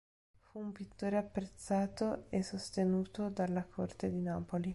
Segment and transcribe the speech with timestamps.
[0.39, 4.69] Fu un pittore apprezzato e sostenuto dalla corte di Napoli.